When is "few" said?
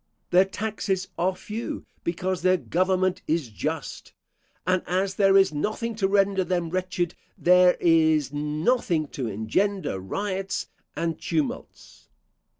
1.35-1.85